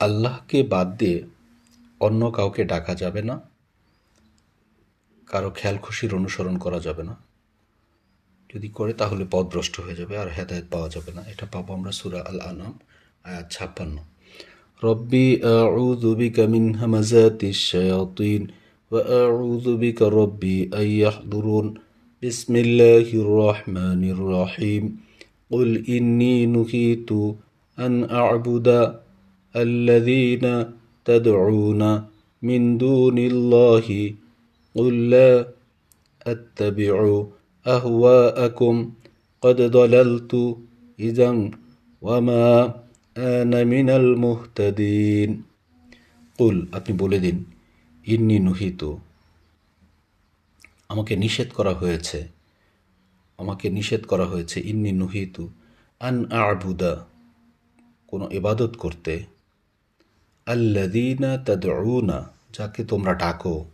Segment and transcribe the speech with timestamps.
[0.00, 1.18] আল্লাহকে বাদ দিয়ে
[2.00, 3.36] অন্য কাউকে ডাকা যাবে না
[5.28, 7.14] কারো খেয়াল খুশির অনুসরণ করা যাবে না
[8.50, 12.20] যদি করে তাহলে পথভ্রষ্ট হয়ে যাবে আর হেদায়ত পাওয়া যাবে না এটা পাবো আমরা সুরা
[12.22, 12.74] আল আনাম
[13.24, 13.96] আয়াত ছাপ্পান্ন
[14.82, 18.42] রব্বি আউযু বিকা মিন হামাযাতিশ শায়াতিন
[18.90, 21.66] ওয়া আউযু বিকা রব্বি আন ইয়াহদুরুন
[22.22, 24.84] বিসমিল্লাহির রহমানির রহিম
[25.50, 27.10] قل إني نهيت
[27.78, 28.68] أن أعبد
[29.54, 30.44] الذين
[31.06, 31.82] تدعون
[32.42, 33.86] من دون الله
[34.74, 35.32] قل لا
[36.22, 36.96] أتبع
[37.66, 38.74] أهواءكم
[39.42, 40.32] قد ضللت
[40.98, 41.30] إذا
[42.02, 42.46] وما
[43.16, 45.30] أنا من المهتدين
[46.38, 47.36] قل আপনি বলে দিন
[48.04, 48.82] ইন্নি নুহিত
[50.90, 52.18] আমাকে নিষেধ করা হয়েছে
[53.38, 55.44] আমাকে নিষেধ করা হয়েছে ইন্নি নুহিতু
[56.00, 56.92] আন আবুদা
[58.08, 59.12] কোনো ইবাদত করতে
[60.45, 63.65] আল্লাদিনা তাদউনা, যাকে তোমরা ডাকো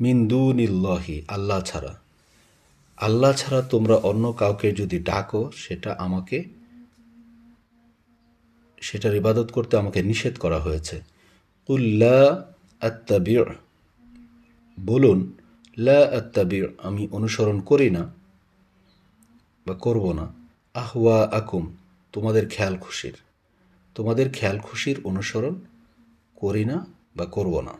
[0.00, 2.00] মিন্দুনিল্লাহি আল্লাহ ছাড়া।
[2.96, 6.44] আল্লাহ ছাড়া তোমরা অন্য কাউকে যদি ডাকো, সেটা আমাকে,
[8.80, 11.02] সেটার ইবাদত করতে আমাকে নিষেধ করা হয়েছে।
[11.68, 12.44] উল্লা
[12.80, 13.44] আত্তাবির
[14.80, 15.32] বলুন,
[15.78, 18.12] লা আত্তাবির আমি অনুসরণ করি না
[19.66, 20.32] বা করব না।
[20.74, 21.76] আহওয়া আকুম
[22.12, 23.14] তোমাদের খেয়াল খুশির।
[23.94, 25.54] তোমাদের খেয়াল খুশির অনুসরণ
[26.36, 27.74] করি না বা করব না।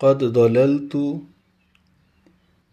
[0.00, 1.26] কদ দলালতু,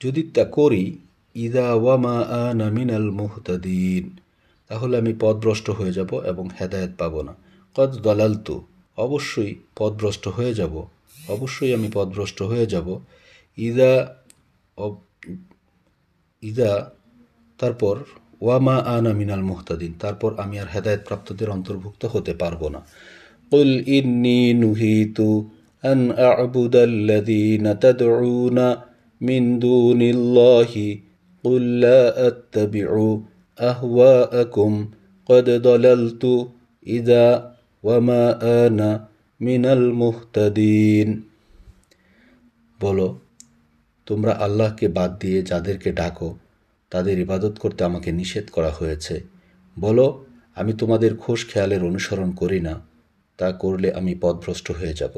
[0.01, 0.97] যদি তা করি,
[1.35, 4.17] ইদা ওয়ামা আনা মিনাল মুহতাদিন,
[4.67, 7.33] তাহলে আমি পদভ্রষ্ট হয়ে যাব এবং হেদায়েত পাবো না।
[7.75, 8.55] কদ দলালতু,
[8.97, 10.73] অবশ্যই পদভ্রষ্ট হয়ে যাব,
[11.27, 12.99] অবশ্যই আমি পদভ্রষ্ট হয়ে যাব।
[13.57, 14.15] ইদা
[16.43, 16.91] ইদা,
[17.59, 17.95] তারপর
[18.42, 22.80] ওয়ামা আনা মিনাল মুহতাদিন তারপর আমি আর হেদায়ত প্রাপ্তদের অন্তর্ভুক্ত হতে পারবো না
[23.52, 25.18] قل إني نهيت
[25.84, 28.58] أن أعبد الذين تدعون
[29.20, 30.72] من دون الله
[31.44, 32.90] قل لا أتبع
[33.58, 34.72] أهواءكم
[35.28, 36.24] قد ضللت
[36.86, 37.26] إذا
[37.84, 38.24] وما
[38.58, 38.90] أنا
[39.40, 41.08] من المهتدين
[42.80, 43.08] বলো
[44.06, 46.28] তোমরা আল্লাহকে বাদ দিয়ে যাদেরকে ডাকো
[46.93, 49.15] তাদের ইবাদত করতে আমাকে নিষেধ করা হয়েছে।
[49.79, 50.05] বলো,
[50.55, 52.75] আমি তোমাদের খোশ খেয়ালের অনুসরণ করি না,
[53.37, 55.15] তা করলে আমি পদভ্রষ্ট হয়ে যাব।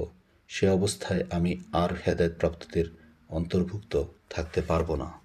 [0.47, 2.85] সে অবস্থায় আমি আর হেদায়তপ্রাপ্তদের
[3.29, 3.93] অন্তর্ভুক্ত
[4.29, 5.24] থাকতে পারব না।